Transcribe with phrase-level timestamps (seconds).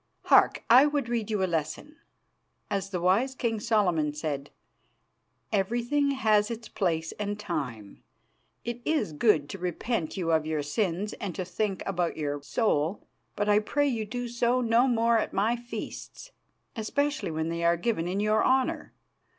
[0.23, 0.63] Hark!
[0.67, 1.97] I would read you a lesson.
[2.71, 4.49] As the wise King Solomon said,
[5.53, 8.01] 'Everything has its place and time.'
[8.65, 13.05] It is good to repent you of your sins and to think about your soul,
[13.35, 16.31] but I pray you do so no more at my feasts,
[16.75, 18.93] especially when they are given in your honour.